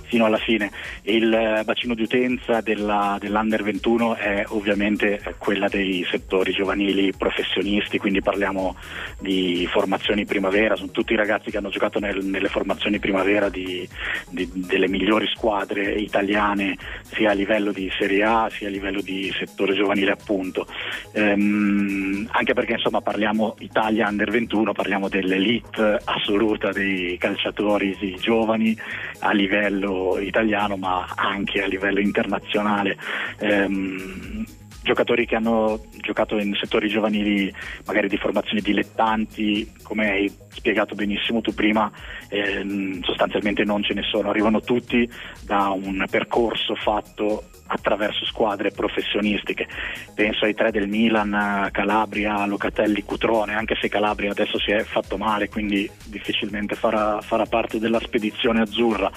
fino 0.04 0.26
alla 0.26 0.38
fine. 0.38 0.70
Il 1.02 1.32
eh, 1.32 1.62
bacino 1.64 1.94
di 1.94 2.02
utenza 2.02 2.60
della, 2.60 3.16
dell'Under 3.18 3.62
21 3.62 4.14
è 4.14 4.44
ovviamente 4.48 5.34
quella 5.38 5.68
dei 5.68 6.06
settori 6.08 6.52
giovanili 6.52 7.12
professionisti, 7.16 7.98
quindi 7.98 8.22
parliamo 8.22 8.76
di 9.18 9.66
formazioni 9.70 10.24
primavera, 10.24 10.76
sono 10.76 10.90
tutti 10.90 11.14
i 11.14 11.16
ragazzi 11.16 11.50
che 11.50 11.56
hanno 11.56 11.70
giocato 11.70 11.98
nel, 11.98 12.24
nelle 12.24 12.48
formazioni 12.48 12.98
primavera 12.98 13.48
di, 13.48 13.88
di, 14.28 14.48
delle 14.54 14.88
migliori 14.88 15.26
squadre 15.34 15.94
italiane 15.94 16.76
sia 17.02 17.30
a 17.30 17.34
livello 17.34 17.72
di 17.72 17.90
Serie 17.98 18.22
A 18.22 18.48
sia 18.50 18.68
a 18.68 18.70
livello 18.70 19.00
di 19.00 19.05
settore 19.38 19.74
giovanile 19.74 20.12
appunto, 20.12 20.66
ehm, 21.12 22.28
anche 22.32 22.54
perché 22.54 22.72
insomma 22.72 23.00
parliamo 23.00 23.56
Italia 23.60 24.08
Under 24.08 24.30
21, 24.30 24.72
parliamo 24.72 25.08
dell'elite 25.08 26.00
assoluta 26.04 26.70
dei 26.70 27.16
calciatori 27.18 28.16
giovani 28.18 28.76
a 29.20 29.32
livello 29.32 30.18
italiano 30.18 30.76
ma 30.76 31.06
anche 31.14 31.62
a 31.62 31.66
livello 31.66 32.00
internazionale. 32.00 32.96
Ehm, 33.38 34.44
giocatori 34.86 35.26
che 35.26 35.34
hanno 35.34 35.84
giocato 36.00 36.38
in 36.38 36.54
settori 36.54 36.88
giovanili 36.88 37.52
magari 37.84 38.08
di 38.08 38.16
formazioni 38.16 38.60
dilettanti, 38.60 39.70
come 39.82 40.08
hai 40.08 40.32
spiegato 40.48 40.94
benissimo 40.94 41.40
tu 41.40 41.52
prima, 41.52 41.90
ehm, 42.28 43.02
sostanzialmente 43.02 43.64
non 43.64 43.82
ce 43.82 43.94
ne 43.94 44.02
sono, 44.02 44.30
arrivano 44.30 44.60
tutti 44.60 45.08
da 45.44 45.70
un 45.70 46.04
percorso 46.08 46.76
fatto 46.76 47.50
attraverso 47.66 48.24
squadre 48.26 48.70
professionistiche. 48.70 49.66
Penso 50.14 50.44
ai 50.44 50.54
tre 50.54 50.70
del 50.70 50.88
Milan, 50.88 51.68
Calabria, 51.72 52.46
Locatelli, 52.46 53.02
Cutrone, 53.02 53.54
anche 53.54 53.76
se 53.80 53.88
Calabria 53.88 54.30
adesso 54.30 54.58
si 54.60 54.70
è 54.70 54.84
fatto 54.84 55.16
male, 55.16 55.48
quindi 55.48 55.90
difficilmente 56.06 56.76
farà, 56.76 57.20
farà 57.20 57.44
parte 57.44 57.80
della 57.80 57.98
spedizione 57.98 58.60
azzurra. 58.60 59.10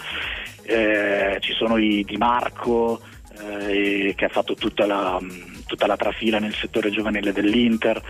Eh, 0.64 1.38
ci 1.42 1.54
sono 1.54 1.78
i 1.78 2.04
Di 2.04 2.18
Marco 2.18 3.02
eh, 3.40 4.14
che 4.16 4.26
ha 4.26 4.30
fatto 4.30 4.54
tutta 4.56 4.86
la 4.86 5.20
tutta 5.70 5.86
la 5.86 5.96
trafila 5.96 6.40
nel 6.40 6.56
settore 6.56 6.90
giovanile 6.90 7.32
dell'Inter, 7.32 8.02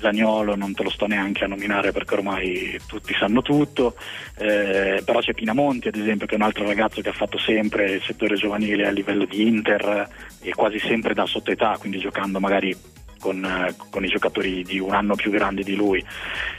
Zagnolo 0.00 0.56
non 0.56 0.74
te 0.74 0.82
lo 0.82 0.90
sto 0.90 1.06
neanche 1.06 1.44
a 1.44 1.46
nominare 1.46 1.92
perché 1.92 2.14
ormai 2.14 2.78
tutti 2.86 3.14
sanno 3.14 3.40
tutto, 3.40 3.94
eh, 4.36 5.00
però 5.04 5.20
c'è 5.20 5.32
Pinamonti 5.32 5.88
ad 5.88 5.94
esempio 5.94 6.26
che 6.26 6.34
è 6.34 6.36
un 6.36 6.42
altro 6.42 6.66
ragazzo 6.66 7.00
che 7.00 7.10
ha 7.10 7.12
fatto 7.12 7.38
sempre 7.38 7.92
il 7.92 8.02
settore 8.02 8.34
giovanile 8.34 8.86
a 8.86 8.90
livello 8.90 9.24
di 9.24 9.46
Inter 9.46 10.08
e 10.40 10.50
quasi 10.52 10.80
sempre 10.80 11.14
da 11.14 11.24
sottoetà, 11.24 11.76
quindi 11.78 11.98
giocando 11.98 12.40
magari 12.40 12.76
con, 13.24 13.74
con, 13.88 14.04
i 14.04 14.08
giocatori 14.08 14.62
di 14.62 14.78
un 14.78 14.92
anno 14.92 15.14
più 15.14 15.30
grandi 15.30 15.64
di 15.64 15.74
lui. 15.74 16.04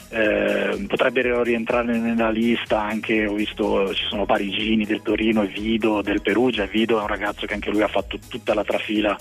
Eh, 0.09 0.85
potrebbero 0.87 1.43
rientrare 1.43 1.95
nella 1.95 2.31
lista 2.31 2.81
anche, 2.81 3.27
ho 3.27 3.35
visto 3.35 3.93
ci 3.93 4.05
sono 4.07 4.25
Parigini 4.25 4.83
del 4.83 5.03
Torino 5.03 5.43
e 5.43 5.47
Vido 5.47 6.01
del 6.01 6.23
Perugia. 6.23 6.65
Vido 6.65 6.97
è 6.97 7.01
un 7.01 7.07
ragazzo 7.07 7.45
che 7.45 7.53
anche 7.53 7.69
lui 7.69 7.83
ha 7.83 7.87
fatto 7.87 8.17
tutta 8.27 8.55
la 8.55 8.63
trafila 8.63 9.15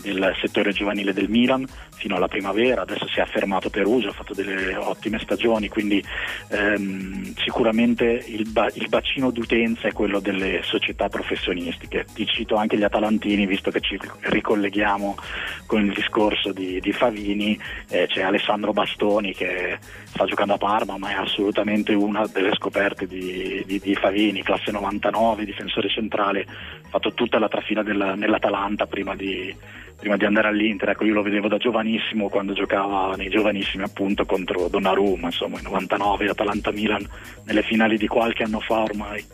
del 0.00 0.34
settore 0.40 0.72
giovanile 0.72 1.12
del 1.12 1.28
Milan 1.28 1.66
fino 1.96 2.16
alla 2.16 2.28
primavera, 2.28 2.82
adesso 2.82 3.06
si 3.08 3.18
è 3.18 3.22
affermato 3.22 3.68
Perugia, 3.70 4.10
ha 4.10 4.12
fatto 4.12 4.34
delle 4.34 4.76
ottime 4.76 5.18
stagioni, 5.18 5.68
quindi 5.68 6.02
ehm, 6.50 7.34
sicuramente 7.36 8.04
il, 8.26 8.48
ba- 8.48 8.70
il 8.74 8.88
bacino 8.88 9.30
d'utenza 9.30 9.88
è 9.88 9.92
quello 9.92 10.20
delle 10.20 10.60
società 10.62 11.08
professionistiche. 11.08 12.06
Ti 12.12 12.26
cito 12.26 12.56
anche 12.56 12.76
gli 12.78 12.84
Atalantini, 12.84 13.46
visto 13.46 13.70
che 13.70 13.80
ci 13.80 13.98
ricolleghiamo 14.20 15.16
con 15.66 15.84
il 15.84 15.92
discorso 15.92 16.52
di, 16.52 16.78
di 16.86 16.92
Favini, 16.92 17.58
eh, 17.88 18.06
c'è 18.06 18.22
Alessandro 18.22 18.72
Bastoni 18.72 19.34
che 19.34 19.78
sta 20.04 20.24
giocando 20.24 20.54
a 20.54 20.58
Parma, 20.58 20.96
ma 20.98 21.10
è 21.10 21.14
assolutamente 21.14 21.92
una 21.94 22.24
delle 22.32 22.54
scoperte 22.54 23.08
di, 23.08 23.64
di, 23.66 23.80
di 23.80 23.94
Favini, 23.96 24.44
classe 24.44 24.70
99, 24.70 25.44
difensore 25.44 25.88
centrale, 25.88 26.46
ha 26.46 26.88
fatto 26.88 27.12
tutta 27.12 27.40
la 27.40 27.48
trafila 27.48 27.82
della, 27.82 28.14
nell'Atalanta 28.14 28.86
prima 28.86 29.16
di, 29.16 29.52
prima 29.98 30.16
di 30.16 30.24
andare 30.24 30.46
all'Inter. 30.46 30.90
Ecco, 30.90 31.04
io 31.04 31.14
lo 31.14 31.22
vedevo 31.22 31.48
da 31.48 31.56
giovanissimo 31.56 32.28
quando 32.28 32.52
giocava 32.52 33.16
nei 33.16 33.30
giovanissimi 33.30 33.82
appunto 33.82 34.24
contro 34.24 34.68
Donnarumma, 34.68 35.26
insomma, 35.26 35.58
in 35.58 35.64
99 35.64 36.28
Atalanta-Milan 36.28 37.04
nelle 37.46 37.62
finali 37.62 37.98
di 37.98 38.06
qualche 38.06 38.44
anno 38.44 38.60
fa 38.60 38.82
ormai. 38.82 39.24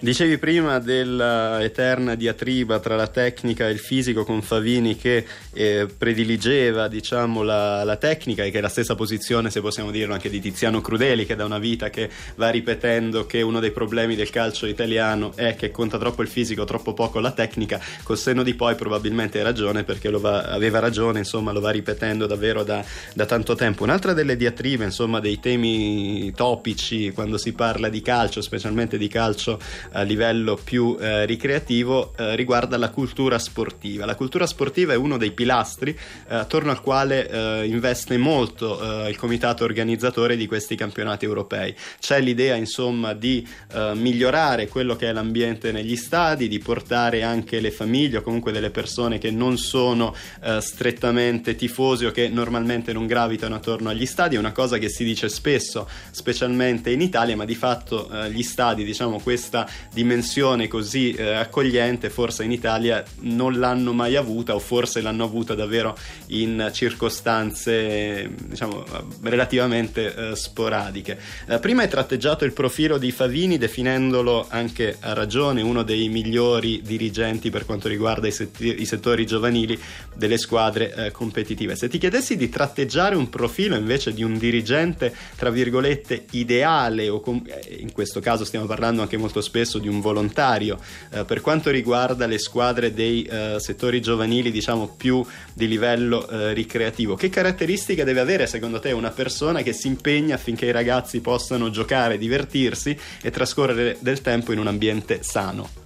Dicevi 0.00 0.38
prima 0.38 0.78
dell'eterna 0.78 2.14
diatriba 2.14 2.78
tra 2.78 2.96
la 2.96 3.06
tecnica 3.06 3.68
e 3.68 3.72
il 3.72 3.78
fisico 3.78 4.24
con 4.24 4.42
Favini 4.42 4.96
che 4.96 5.24
eh, 5.52 5.86
prediligeva 5.96 6.88
diciamo, 6.88 7.42
la, 7.42 7.84
la, 7.84 7.96
tecnica 7.96 8.44
e 8.44 8.50
che 8.50 8.58
è 8.58 8.60
la 8.60 8.68
stessa 8.68 8.94
posizione, 8.94 9.50
se 9.50 9.60
possiamo 9.60 9.90
dirlo, 9.90 10.14
anche 10.14 10.30
di 10.30 10.40
Tiziano 10.40 10.80
Crudeli 10.80 11.26
che 11.26 11.36
da 11.36 11.44
una 11.44 11.58
vita 11.58 11.90
che 11.90 12.10
va 12.36 12.50
ripetendo 12.50 13.26
che 13.26 13.42
uno 13.42 13.60
dei 13.60 13.70
problemi 13.70 14.14
del 14.14 14.30
calcio 14.30 14.66
italiano 14.66 15.32
è 15.36 15.54
che 15.54 15.70
conta 15.70 15.98
troppo 15.98 16.22
il 16.22 16.28
fisico, 16.28 16.64
troppo 16.64 16.92
poco 16.94 17.20
la 17.20 17.32
tecnica. 17.32 17.80
Col 18.02 18.18
senno 18.18 18.42
di 18.42 18.54
poi 18.54 18.74
probabilmente 18.74 19.38
hai 19.38 19.44
ragione 19.44 19.84
perché 19.84 20.10
va, 20.10 20.42
aveva 20.42 20.78
ragione, 20.78 21.20
insomma 21.20 21.52
lo 21.52 21.60
va 21.60 21.70
ripetendo 21.70 22.26
davvero 22.26 22.62
da, 22.62 22.84
da 23.14 23.26
tanto 23.26 23.54
tempo. 23.54 23.84
Un'altra 23.84 24.12
delle 24.12 24.36
diatribe, 24.36 24.84
insomma 24.84 25.20
dei 25.20 25.40
temi 25.40 26.32
topici 26.34 27.12
quando 27.12 27.38
si 27.38 27.52
parla 27.52 27.88
di 27.88 28.00
calcio, 28.00 28.40
specialmente 28.40 28.98
di 28.98 29.08
calcio 29.08 29.58
a 29.92 30.02
livello 30.02 30.58
più 30.62 30.96
eh, 30.98 31.26
ricreativo 31.26 32.12
eh, 32.16 32.36
riguarda 32.36 32.76
la 32.76 32.90
cultura 32.90 33.38
sportiva. 33.38 34.04
La 34.04 34.14
cultura 34.14 34.46
sportiva 34.46 34.92
è 34.92 34.96
uno 34.96 35.16
dei 35.16 35.32
pilastri 35.32 35.90
eh, 35.90 36.34
attorno 36.34 36.70
al 36.70 36.80
quale 36.80 37.28
eh, 37.28 37.66
investe 37.66 38.16
molto 38.16 39.04
eh, 39.04 39.10
il 39.10 39.16
comitato 39.16 39.64
organizzatore 39.64 40.36
di 40.36 40.46
questi 40.46 40.76
campionati 40.76 41.24
europei. 41.24 41.74
C'è 41.98 42.20
l'idea 42.20 42.54
insomma 42.54 43.12
di 43.12 43.46
migliorare 43.94 44.68
quello 44.68 44.94
che 44.96 45.08
è 45.08 45.12
l'ambiente 45.12 45.72
negli 45.72 45.96
stadi, 45.96 46.48
di 46.48 46.58
portare 46.58 47.22
anche 47.22 47.60
le 47.60 47.70
famiglie 47.70 48.18
o 48.18 48.22
comunque 48.22 48.52
delle 48.52 48.70
persone 48.70 49.18
che 49.18 49.30
non 49.30 49.58
sono 49.58 50.14
strettamente 50.60 51.56
tifosi 51.56 52.06
o 52.06 52.10
che 52.10 52.28
normalmente 52.28 52.92
non 52.92 53.06
gravitano 53.06 53.56
attorno 53.56 53.88
agli 53.90 54.06
stadi, 54.06 54.36
è 54.36 54.38
una 54.38 54.52
cosa 54.52 54.78
che 54.78 54.88
si 54.88 55.04
dice 55.04 55.28
spesso, 55.28 55.88
specialmente 56.10 56.90
in 56.90 57.00
Italia, 57.00 57.36
ma 57.36 57.44
di 57.44 57.54
fatto 57.54 58.08
gli 58.30 58.42
stadi, 58.42 58.84
diciamo 58.84 59.18
questa 59.18 59.63
dimensione 59.92 60.68
così 60.68 61.12
eh, 61.12 61.32
accogliente 61.32 62.10
forse 62.10 62.44
in 62.44 62.52
Italia 62.52 63.02
non 63.20 63.58
l'hanno 63.58 63.92
mai 63.92 64.16
avuta 64.16 64.54
o 64.54 64.58
forse 64.58 65.00
l'hanno 65.00 65.24
avuta 65.24 65.54
davvero 65.54 65.96
in 66.28 66.70
circostanze 66.72 68.30
diciamo 68.42 68.84
relativamente 69.22 70.14
eh, 70.14 70.36
sporadiche. 70.36 71.18
Eh, 71.48 71.58
prima 71.58 71.82
hai 71.82 71.88
tratteggiato 71.88 72.44
il 72.44 72.52
profilo 72.52 72.98
di 72.98 73.10
Favini 73.10 73.58
definendolo 73.58 74.46
anche 74.48 74.96
a 75.00 75.12
ragione 75.12 75.62
uno 75.62 75.82
dei 75.82 76.08
migliori 76.08 76.82
dirigenti 76.82 77.50
per 77.50 77.64
quanto 77.64 77.88
riguarda 77.88 78.26
i, 78.26 78.32
setti- 78.32 78.80
i 78.80 78.84
settori 78.84 79.26
giovanili 79.26 79.78
delle 80.14 80.38
squadre 80.38 80.94
eh, 80.94 81.10
competitive. 81.10 81.76
Se 81.76 81.88
ti 81.88 81.98
chiedessi 81.98 82.36
di 82.36 82.48
tratteggiare 82.48 83.16
un 83.16 83.28
profilo 83.28 83.76
invece 83.76 84.12
di 84.12 84.22
un 84.22 84.38
dirigente 84.38 85.14
tra 85.36 85.50
virgolette 85.50 86.26
ideale 86.32 87.08
o 87.08 87.20
com- 87.20 87.42
eh, 87.46 87.76
in 87.80 87.92
questo 87.92 88.20
caso 88.20 88.44
stiamo 88.44 88.66
parlando 88.66 89.02
anche 89.02 89.16
molto 89.16 89.40
spesso 89.44 89.78
di 89.78 89.86
un 89.86 90.00
volontario. 90.00 90.78
Eh, 91.10 91.24
per 91.24 91.40
quanto 91.40 91.70
riguarda 91.70 92.26
le 92.26 92.38
squadre 92.38 92.92
dei 92.92 93.22
eh, 93.22 93.56
settori 93.58 94.00
giovanili, 94.00 94.50
diciamo 94.50 94.88
più 94.96 95.24
di 95.52 95.68
livello 95.68 96.28
eh, 96.28 96.52
ricreativo, 96.52 97.14
che 97.14 97.28
caratteristiche 97.28 98.02
deve 98.02 98.20
avere 98.20 98.46
secondo 98.46 98.80
te 98.80 98.90
una 98.90 99.10
persona 99.10 99.62
che 99.62 99.72
si 99.72 99.86
impegna 99.86 100.34
affinché 100.34 100.66
i 100.66 100.72
ragazzi 100.72 101.20
possano 101.20 101.70
giocare, 101.70 102.18
divertirsi 102.18 102.96
e 103.22 103.30
trascorrere 103.30 103.98
del 104.00 104.20
tempo 104.20 104.52
in 104.52 104.58
un 104.58 104.66
ambiente 104.66 105.22
sano? 105.22 105.82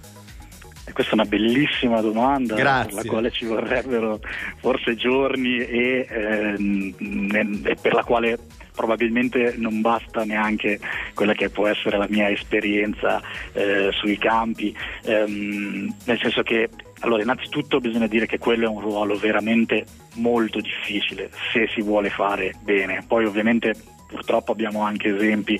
Questa 0.91 1.11
è 1.11 1.13
una 1.13 1.25
bellissima 1.29 2.01
domanda 2.01 2.55
Grazie. 2.55 2.95
per 2.95 3.03
la 3.03 3.09
quale 3.09 3.31
ci 3.31 3.45
vorrebbero 3.45 4.19
forse 4.57 4.95
giorni 4.95 5.57
e, 5.59 6.07
ehm, 6.09 7.61
e 7.63 7.75
per 7.79 7.93
la 7.93 8.03
quale 8.03 8.37
probabilmente 8.79 9.55
non 9.57 9.81
basta 9.81 10.23
neanche 10.23 10.79
quella 11.13 11.33
che 11.33 11.49
può 11.49 11.67
essere 11.67 11.97
la 11.97 12.07
mia 12.09 12.29
esperienza 12.29 13.21
eh, 13.51 13.89
sui 13.91 14.17
campi, 14.17 14.73
ehm, 15.03 15.93
nel 16.05 16.17
senso 16.17 16.43
che 16.43 16.69
allora, 17.01 17.21
innanzitutto 17.21 17.81
bisogna 17.81 18.07
dire 18.07 18.25
che 18.25 18.37
quello 18.37 18.65
è 18.65 18.69
un 18.69 18.79
ruolo 18.79 19.17
veramente 19.17 19.83
molto 20.15 20.61
difficile 20.61 21.29
se 21.51 21.67
si 21.73 21.81
vuole 21.81 22.09
fare 22.09 22.53
bene. 22.61 23.03
Poi 23.05 23.25
ovviamente 23.25 23.75
purtroppo 24.07 24.53
abbiamo 24.53 24.81
anche 24.81 25.13
esempi 25.13 25.59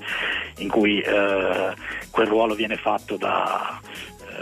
in 0.59 0.69
cui 0.69 1.01
eh, 1.01 1.73
quel 2.11 2.27
ruolo 2.27 2.55
viene 2.55 2.77
fatto 2.77 3.17
da 3.17 3.81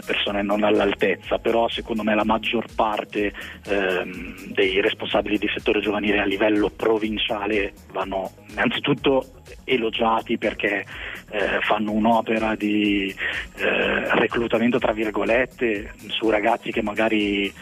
persone 0.04 0.42
non 0.42 0.62
all'altezza, 0.62 1.38
però 1.38 1.68
secondo 1.68 2.02
me 2.02 2.14
la 2.14 2.24
maggior 2.24 2.64
parte 2.74 3.32
ehm, 3.66 4.52
dei 4.52 4.80
responsabili 4.80 5.38
di 5.38 5.50
settore 5.52 5.80
giovanile 5.80 6.20
a 6.20 6.24
livello 6.24 6.70
provinciale 6.70 7.72
vanno 7.92 8.32
innanzitutto 8.50 9.24
elogiati 9.64 10.38
perché 10.38 10.84
eh, 11.30 11.60
fanno 11.60 11.92
un'opera 11.92 12.54
di 12.54 13.14
eh, 13.56 14.16
reclutamento 14.16 14.78
tra 14.78 14.92
virgolette 14.92 15.94
su 16.08 16.30
ragazzi 16.30 16.70
che 16.70 16.82
magari 16.82 17.52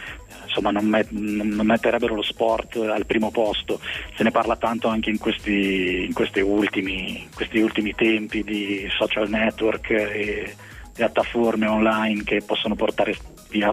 insomma, 0.56 0.70
non, 0.70 0.86
met- 0.86 1.10
non, 1.10 1.66
metterebbero 1.66 2.14
lo 2.14 2.22
sport 2.22 2.76
al 2.76 3.04
primo 3.04 3.30
posto. 3.30 3.78
Se 4.14 4.22
ne 4.22 4.30
parla 4.30 4.56
tanto 4.56 4.88
anche 4.88 5.10
in 5.10 5.18
questi, 5.18 6.04
in 6.06 6.12
questi, 6.14 6.40
ultimi, 6.40 7.28
questi 7.34 7.58
ultimi 7.58 7.94
tempi 7.94 8.42
di 8.42 8.88
social 8.96 9.28
network 9.28 9.90
e 9.90 10.54
piattaforme 10.96 11.66
online 11.66 12.24
che 12.24 12.42
possono 12.42 12.74
portare 12.74 13.16
via 13.50 13.72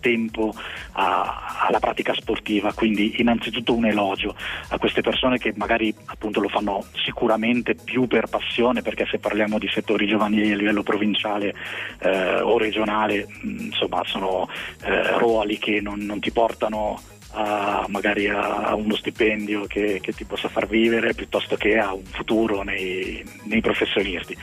tempo 0.00 0.54
a, 0.92 1.66
alla 1.66 1.80
pratica 1.80 2.14
sportiva, 2.14 2.72
quindi 2.72 3.20
innanzitutto 3.20 3.74
un 3.74 3.86
elogio 3.86 4.36
a 4.68 4.78
queste 4.78 5.00
persone 5.00 5.38
che 5.38 5.52
magari 5.56 5.92
appunto 6.04 6.40
lo 6.40 6.48
fanno 6.48 6.84
sicuramente 7.04 7.74
più 7.74 8.06
per 8.06 8.26
passione, 8.26 8.82
perché 8.82 9.06
se 9.10 9.18
parliamo 9.18 9.58
di 9.58 9.68
settori 9.68 10.06
giovanili 10.06 10.52
a 10.52 10.56
livello 10.56 10.82
provinciale 10.82 11.54
eh, 12.00 12.40
o 12.40 12.58
regionale, 12.58 13.26
insomma 13.42 14.02
sono 14.04 14.48
eh, 14.84 15.18
ruoli 15.18 15.58
che 15.58 15.80
non, 15.80 15.98
non 16.00 16.20
ti 16.20 16.30
portano 16.30 17.00
a, 17.32 17.84
magari 17.88 18.28
a 18.28 18.74
uno 18.74 18.94
stipendio 18.94 19.66
che, 19.66 19.98
che, 20.00 20.12
ti 20.12 20.24
possa 20.24 20.48
far 20.48 20.66
vivere 20.66 21.14
piuttosto 21.14 21.56
che 21.56 21.78
a 21.78 21.92
un 21.92 22.04
futuro 22.04 22.62
nei, 22.62 23.24
nei 23.44 23.60
professionisti. 23.60 24.36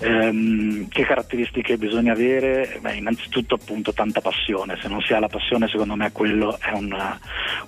Ehm, 0.00 0.88
che 0.88 1.04
caratteristiche 1.04 1.76
bisogna 1.76 2.12
avere? 2.12 2.78
Beh, 2.80 2.94
innanzitutto 2.94 3.54
appunto 3.54 3.92
tanta 3.92 4.20
passione, 4.20 4.78
se 4.80 4.88
non 4.88 5.00
si 5.00 5.12
ha 5.12 5.18
la 5.18 5.28
passione 5.28 5.68
secondo 5.68 5.96
me 5.96 6.12
quello 6.12 6.58
è 6.60 6.72
una, 6.72 7.18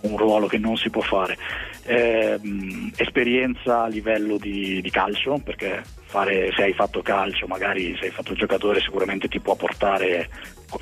un 0.02 0.16
ruolo 0.16 0.46
che 0.46 0.58
non 0.58 0.76
si 0.76 0.90
può 0.90 1.02
fare. 1.02 1.36
Ehm, 1.84 2.92
esperienza 2.96 3.82
a 3.82 3.88
livello 3.88 4.36
di, 4.36 4.80
di 4.80 4.90
calcio 4.90 5.40
perché 5.42 5.82
fare, 6.04 6.52
se 6.54 6.62
hai 6.62 6.72
fatto 6.72 7.02
calcio, 7.02 7.46
magari 7.46 7.96
se 7.98 8.06
hai 8.06 8.10
fatto 8.10 8.34
giocatore 8.34 8.80
sicuramente 8.80 9.28
ti 9.28 9.40
può 9.40 9.54
portare 9.54 10.28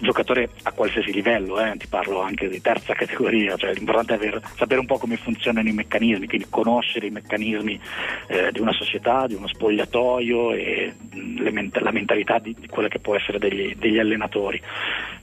giocatore 0.00 0.50
a 0.62 0.72
qualsiasi 0.72 1.12
livello, 1.12 1.60
eh, 1.60 1.76
ti 1.76 1.86
parlo 1.86 2.20
anche 2.20 2.48
di 2.48 2.60
terza 2.60 2.94
categoria, 2.94 3.56
cioè 3.56 3.72
l'importante 3.74 4.14
è 4.14 4.16
aver, 4.16 4.40
sapere 4.56 4.80
un 4.80 4.86
po' 4.86 4.98
come 4.98 5.16
funzionano 5.16 5.68
i 5.68 5.72
meccanismi, 5.72 6.26
quindi 6.26 6.46
conoscere 6.48 7.06
i 7.06 7.10
meccanismi 7.10 7.80
eh, 8.28 8.52
di 8.52 8.60
una 8.60 8.72
società, 8.72 9.26
di 9.26 9.34
uno 9.34 9.46
spogliatoio 9.48 10.52
e 10.52 10.94
mh, 11.12 11.70
la 11.80 11.90
mentalità 11.90 12.38
di, 12.38 12.54
di 12.58 12.66
quella 12.68 12.88
che 12.88 12.98
può 12.98 13.16
essere 13.16 13.38
degli, 13.38 13.74
degli 13.76 13.98
allenatori. 13.98 14.60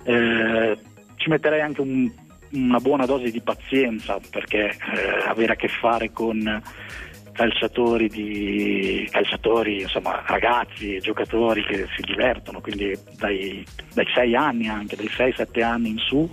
Eh, 0.04 0.78
ci 1.16 1.30
metterei 1.30 1.62
anche 1.62 1.82
un, 1.82 2.12
una 2.52 2.80
buona 2.80 3.06
dose 3.06 3.32
di 3.32 3.42
pazienza 3.42 4.20
perché 4.30 4.70
eh, 4.70 5.28
avere 5.28 5.54
a 5.54 5.56
che 5.56 5.68
fare 5.68 6.12
con 6.12 6.62
calciatori, 7.36 8.08
di, 8.08 9.08
calciatori 9.12 9.82
insomma, 9.82 10.24
ragazzi, 10.26 11.00
giocatori 11.00 11.64
che 11.66 11.86
si 11.96 12.02
divertono, 12.02 12.62
quindi 12.62 12.98
dai, 13.18 13.64
dai 13.94 14.08
6 14.14 14.36
anni 14.36 14.68
anche, 14.70 14.96
dai 14.96 15.10
6-7 15.10 15.62
anni 15.62 15.90
in 15.90 15.98
su, 15.98 16.30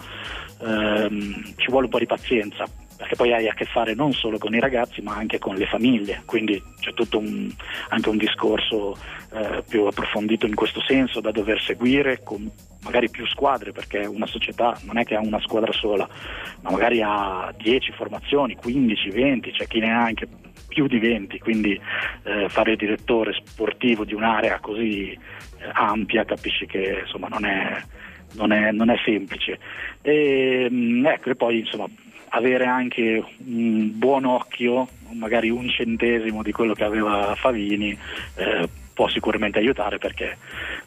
ehm, 0.62 1.54
ci 1.56 1.70
vuole 1.70 1.86
un 1.86 1.90
po' 1.90 1.98
di 1.98 2.06
pazienza 2.06 2.64
perché 3.02 3.16
poi 3.16 3.32
hai 3.32 3.48
a 3.48 3.54
che 3.54 3.64
fare 3.64 3.94
non 3.94 4.12
solo 4.12 4.38
con 4.38 4.54
i 4.54 4.60
ragazzi 4.60 5.02
ma 5.02 5.16
anche 5.16 5.40
con 5.40 5.56
le 5.56 5.66
famiglie, 5.66 6.22
quindi 6.24 6.62
c'è 6.78 6.94
tutto 6.94 7.18
un, 7.18 7.50
anche 7.88 8.08
un 8.08 8.16
discorso 8.16 8.96
eh, 9.32 9.64
più 9.68 9.86
approfondito 9.86 10.46
in 10.46 10.54
questo 10.54 10.80
senso 10.86 11.20
da 11.20 11.32
dover 11.32 11.60
seguire 11.60 12.22
con 12.22 12.48
magari 12.84 13.10
più 13.10 13.26
squadre, 13.26 13.72
perché 13.72 14.06
una 14.06 14.26
società 14.26 14.78
non 14.84 14.98
è 14.98 15.04
che 15.04 15.16
ha 15.16 15.20
una 15.20 15.40
squadra 15.40 15.72
sola, 15.72 16.08
ma 16.60 16.70
magari 16.70 17.02
ha 17.02 17.52
10 17.56 17.90
formazioni, 17.90 18.54
15, 18.54 19.10
20, 19.10 19.50
c'è 19.50 19.66
chi 19.66 19.80
ne 19.80 19.92
ha 19.92 20.02
anche 20.02 20.28
più 20.68 20.86
di 20.86 21.00
20, 21.00 21.40
quindi 21.40 21.78
eh, 22.22 22.48
fare 22.48 22.72
il 22.72 22.76
direttore 22.76 23.34
sportivo 23.44 24.04
di 24.04 24.14
un'area 24.14 24.60
così 24.60 25.10
eh, 25.10 25.18
ampia 25.72 26.24
capisci 26.24 26.66
che 26.66 27.00
insomma, 27.02 27.26
non, 27.26 27.44
è, 27.44 27.82
non, 28.34 28.52
è, 28.52 28.70
non, 28.70 28.90
è, 28.90 28.96
semplice. 29.04 29.58
E, 30.02 30.68
mm, 30.70 31.04
ecco, 31.04 31.30
e 31.30 31.34
poi 31.34 31.58
insomma, 31.58 31.88
avere 32.34 32.66
anche 32.66 33.22
un 33.46 33.98
buon 33.98 34.24
occhio, 34.24 34.88
magari 35.12 35.50
un 35.50 35.68
centesimo 35.68 36.42
di 36.42 36.52
quello 36.52 36.74
che 36.74 36.84
aveva 36.84 37.34
Favini, 37.34 37.96
eh, 38.36 38.68
può 38.94 39.08
sicuramente 39.08 39.58
aiutare 39.58 39.98
perché 39.98 40.36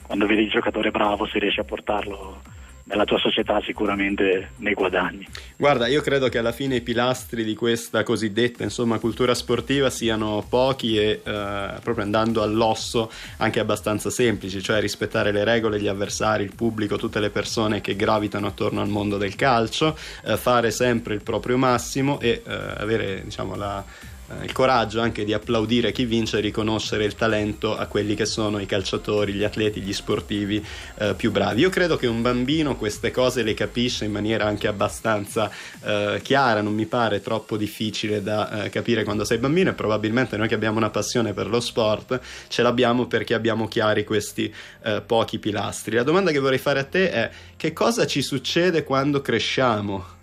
quando 0.02 0.26
vedi 0.26 0.44
il 0.44 0.50
giocatore 0.50 0.92
bravo 0.92 1.26
si 1.26 1.40
riesce 1.40 1.62
a 1.62 1.66
portarlo 1.66 2.42
nella 2.86 3.06
tua 3.06 3.18
società 3.18 3.62
sicuramente 3.62 4.52
ne 4.58 4.74
guadagni. 4.74 5.26
Guarda, 5.58 5.88
io 5.88 6.02
credo 6.02 6.30
che 6.30 6.38
alla 6.38 6.52
fine 6.52 6.76
i 6.76 6.82
pilastri 6.82 7.44
di 7.44 7.56
questa 7.56 8.04
cosiddetta 8.04 8.64
insomma, 8.64 9.00
cultura 9.00 9.34
sportiva 9.34 9.90
siano 9.90 10.46
pochi 10.48 10.98
e 10.98 11.22
eh, 11.24 11.74
proprio 11.82 12.04
andando 12.04 12.42
all'osso 12.44 13.12
anche 13.38 13.60
abbastanza 13.60 14.10
semplici, 14.10 14.62
cioè 14.62 14.80
rispettare 14.80 15.32
le 15.32 15.44
regole, 15.44 15.80
gli 15.80 15.88
avversari, 15.88 16.44
il 16.44 16.54
pubblico, 16.56 16.98
tutte 16.98 17.20
le 17.20 17.30
persone 17.30 17.82
che 17.82 17.96
gravitano 17.96 18.48
attorno 18.48 18.82
al 18.82 18.90
mondo 18.90 19.18
del 19.18 19.36
calcio, 19.36 19.98
eh, 20.24 20.38
fare 20.38 20.70
sempre 20.70 21.16
il 21.16 21.24
proprio 21.24 21.58
massimo 21.58 22.20
e 22.20 22.44
eh, 22.46 22.54
avere 22.78 23.22
diciamo, 23.24 23.56
la 23.56 23.84
il 24.42 24.52
coraggio 24.52 25.02
anche 25.02 25.24
di 25.24 25.34
applaudire 25.34 25.92
chi 25.92 26.06
vince 26.06 26.38
e 26.38 26.42
riconoscere 26.42 27.06
il 27.06 27.16
talento 27.16 27.78
a 27.78 27.86
quelli 27.86 28.16
che 28.16 28.26
sono 28.26 28.60
i 28.60 28.66
calciatori, 28.66 29.34
gli 29.34 29.44
atleti, 29.44 29.82
gli 29.82 29.94
sportivi 29.94 30.66
eh, 30.98 31.14
più 31.14 31.32
bravi. 31.32 31.62
Io 31.62 31.70
credo 31.70 31.96
che 31.96 32.08
un 32.08 32.22
bambino 32.22 32.76
queste 32.76 33.12
cose 33.12 33.44
le 33.44 33.54
capisce 33.54 34.06
in 34.06 34.12
maniera 34.12 34.46
anche 34.46 34.68
abbastanza 34.68 35.52
eh, 35.84 36.20
chiara, 36.24 36.62
non 36.62 36.74
mi 36.74 36.86
pare 36.86 37.22
troppo 37.22 37.56
difficile 37.56 38.24
da 38.24 38.64
eh, 38.64 38.70
capire 38.70 39.04
quando 39.04 39.26
sei 39.26 39.38
bambino 39.38 39.70
e 39.70 39.74
probabilmente 39.74 40.38
noi 40.38 40.48
che 40.48 40.56
abbiamo 40.56 40.78
una 40.78 40.90
passione 40.90 41.34
per 41.34 41.48
lo 41.48 41.60
sport 41.60 42.20
ce 42.48 42.62
l'abbiamo 42.62 43.06
perché 43.06 43.34
abbiamo 43.34 43.68
chiari 43.68 44.04
questi 44.04 44.52
eh, 44.84 45.02
pochi 45.06 45.38
pilastri. 45.38 45.96
La 45.96 46.04
domanda 46.04 46.32
che 46.32 46.40
vorrei 46.40 46.58
fare 46.58 46.80
a 46.80 46.84
te 46.84 47.12
è 47.12 47.32
che 47.56 47.74
cosa 47.74 48.08
ci 48.08 48.22
succede 48.22 48.84
quando 48.84 49.22
cresciamo? 49.22 50.15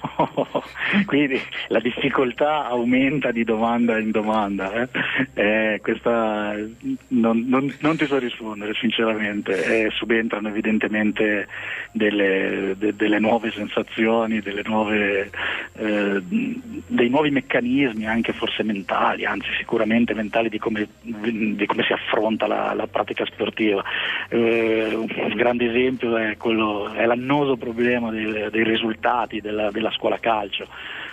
quindi 1.06 1.40
la 1.68 1.80
difficoltà 1.80 2.66
aumenta 2.66 3.30
di 3.30 3.44
domanda 3.44 3.98
in 3.98 4.10
domanda. 4.10 4.72
Eh? 4.72 4.88
Eh, 5.34 5.80
questa 5.82 6.54
non, 7.08 7.44
non, 7.48 7.74
non, 7.80 7.96
ti 7.96 8.06
so 8.06 8.18
rispondere 8.18 8.74
sinceramente, 8.74 9.86
eh, 9.86 9.90
subentrano 9.90 10.48
evidentemente 10.48 11.46
delle, 11.92 12.74
de, 12.78 12.94
delle, 12.94 13.18
nuove 13.18 13.50
sensazioni, 13.50 14.40
delle 14.40 14.62
nuove, 14.64 15.30
eh, 15.74 16.22
dei 16.22 17.08
nuovi 17.08 17.30
meccanismi 17.30 18.06
anche 18.06 18.32
forse 18.32 18.62
mentali, 18.62 19.24
anzi 19.24 19.48
sicuramente 19.58 20.14
mentali 20.14 20.48
di 20.48 20.58
come, 20.58 20.88
di 21.00 21.66
come 21.66 21.82
si 21.84 21.92
affronta 21.92 22.46
la, 22.46 22.72
la 22.74 22.86
pratica 22.86 23.24
sportiva. 23.26 23.82
Eh, 24.28 24.94
un 24.94 25.34
grande 25.34 25.66
esempio 25.66 26.16
è, 26.16 26.36
quello, 26.36 26.92
è 26.92 27.04
l'annoso 27.06 27.56
problema 27.56 28.10
dei, 28.10 28.48
dei 28.50 28.64
risultati 28.64 29.40
della, 29.40 29.70
della 29.90 29.92
scuola 29.92 30.18
calcio. 30.18 30.66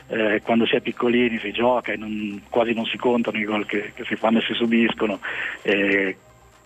Eh, 0.07 0.41
quando 0.41 0.65
si 0.65 0.75
è 0.75 0.81
piccolini 0.81 1.39
si 1.39 1.51
gioca 1.51 1.91
e 1.91 1.97
non, 1.97 2.43
quasi 2.49 2.73
non 2.73 2.85
si 2.85 2.97
contano 2.97 3.37
i 3.37 3.43
gol 3.43 3.65
che, 3.65 3.91
che 3.93 4.05
si 4.05 4.15
fanno 4.15 4.37
e 4.37 4.43
si 4.43 4.53
subiscono, 4.53 5.19
eh, 5.63 6.15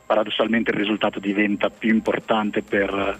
paradossalmente 0.05 0.71
il 0.71 0.77
risultato 0.77 1.19
diventa 1.19 1.69
più 1.69 1.89
importante 1.89 2.61
per 2.61 3.19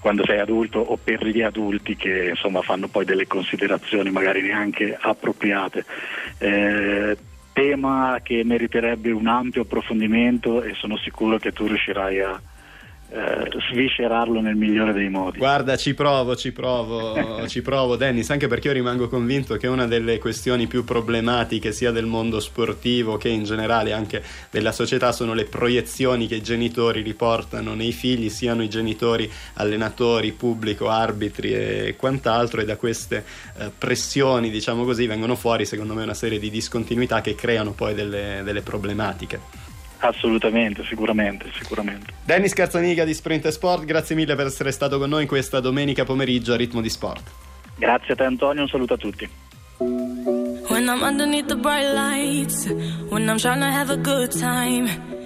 quando 0.00 0.24
sei 0.24 0.38
adulto 0.38 0.78
o 0.78 0.96
per 0.96 1.26
gli 1.26 1.42
adulti 1.42 1.96
che 1.96 2.28
insomma, 2.28 2.62
fanno 2.62 2.88
poi 2.88 3.04
delle 3.04 3.26
considerazioni 3.26 4.10
magari 4.10 4.42
neanche 4.42 4.96
appropriate. 4.98 5.84
Eh, 6.38 7.16
tema 7.52 8.20
che 8.22 8.42
meriterebbe 8.44 9.10
un 9.10 9.26
ampio 9.26 9.62
approfondimento 9.62 10.62
e 10.62 10.74
sono 10.74 10.96
sicuro 10.96 11.38
che 11.38 11.52
tu 11.52 11.66
riuscirai 11.66 12.20
a, 12.20 12.40
eh, 13.10 13.48
sviscerarlo 13.70 14.40
nel 14.40 14.54
migliore 14.54 14.92
dei 14.92 15.08
modi. 15.08 15.38
Guarda, 15.38 15.76
ci 15.76 15.94
provo, 15.94 16.36
ci 16.36 16.52
provo, 16.52 17.46
ci 17.48 17.62
provo, 17.62 17.96
Dennis, 17.96 18.28
anche 18.30 18.48
perché 18.48 18.68
io 18.68 18.74
rimango 18.74 19.08
convinto 19.08 19.56
che 19.56 19.66
una 19.66 19.86
delle 19.86 20.18
questioni 20.18 20.66
più 20.66 20.84
problematiche 20.84 21.72
sia 21.72 21.90
del 21.90 22.04
mondo 22.04 22.38
sportivo 22.38 23.16
che 23.16 23.28
in 23.30 23.44
generale 23.44 23.92
anche 23.92 24.22
della 24.50 24.72
società 24.72 25.12
sono 25.12 25.32
le 25.32 25.44
proiezioni 25.44 26.26
che 26.26 26.36
i 26.36 26.42
genitori 26.42 27.00
riportano 27.00 27.74
nei 27.74 27.92
figli, 27.92 28.28
siano 28.28 28.62
i 28.62 28.68
genitori 28.68 29.30
allenatori, 29.54 30.32
pubblico, 30.32 30.88
arbitri 30.88 31.54
e 31.54 31.94
quant'altro 31.96 32.60
e 32.60 32.64
da 32.66 32.76
queste 32.76 33.24
eh, 33.56 33.70
pressioni, 33.76 34.50
diciamo 34.50 34.84
così, 34.84 35.06
vengono 35.06 35.34
fuori 35.34 35.64
secondo 35.64 35.94
me 35.94 36.02
una 36.02 36.14
serie 36.14 36.38
di 36.38 36.50
discontinuità 36.50 37.22
che 37.22 37.34
creano 37.34 37.72
poi 37.72 37.94
delle, 37.94 38.42
delle 38.44 38.60
problematiche. 38.60 39.67
Assolutamente, 39.98 40.84
sicuramente, 40.84 41.50
sicuramente. 41.52 42.12
Dennis 42.24 42.52
Carzaniga 42.52 43.04
di 43.04 43.14
Sprint 43.14 43.48
Sport, 43.48 43.84
grazie 43.84 44.14
mille 44.14 44.34
per 44.36 44.46
essere 44.46 44.70
stato 44.70 44.98
con 44.98 45.08
noi 45.08 45.22
in 45.22 45.28
questa 45.28 45.60
domenica 45.60 46.04
pomeriggio 46.04 46.52
a 46.52 46.56
Ritmo 46.56 46.80
di 46.80 46.88
Sport. 46.88 47.30
Grazie 47.76 48.14
a 48.14 48.16
te 48.16 48.24
Antonio, 48.24 48.62
un 48.62 48.68
saluto 48.68 48.94
a 48.94 48.96
tutti. 48.96 49.28
When 49.78 50.86
I'm 50.86 51.02
underneath 51.02 51.46
the 51.46 51.56
bright 51.56 51.92
lights, 51.92 52.66
when 53.08 53.28
I'm 53.28 53.38
trying 53.38 53.60
to 53.60 53.66
have 53.66 53.90
a 53.90 53.96
good 53.96 54.30
time 54.30 55.17